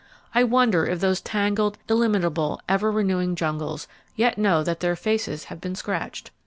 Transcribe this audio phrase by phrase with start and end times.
[0.33, 5.61] I wonder if those tangled, illimitable, ever renewing jungles yet know that their faces have
[5.61, 6.31] been scratched.